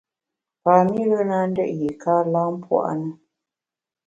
Pam-ire 0.63 1.19
na 1.29 1.39
ndét 1.49 1.71
yiéka 1.79 2.13
lam 2.33 2.53
pua’ 2.63 2.91
na. 2.99 3.09